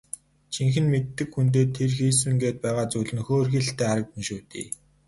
[0.53, 4.67] Жинхэнэ мэддэг хүндээ тэр хийсэн гээд байгаа зүйл нь хөөрхийлөлтэй л харагдана шүү дээ.